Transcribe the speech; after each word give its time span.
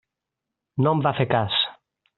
No 0.87 0.95
en 0.97 1.05
va 1.09 1.15
fer 1.21 1.29
cas. 1.37 1.63